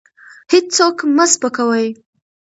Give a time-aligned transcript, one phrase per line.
[0.51, 1.87] هېڅوک مه سپکوئ.